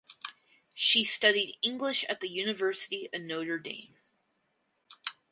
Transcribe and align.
She 0.73 1.03
studied 1.03 1.59
English 1.61 2.05
at 2.09 2.21
the 2.21 2.27
University 2.27 3.07
of 3.13 3.21
Notre 3.21 3.59
Dame. 3.59 3.97